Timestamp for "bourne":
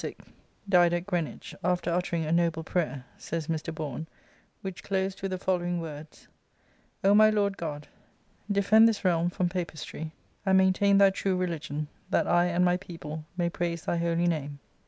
3.75-4.07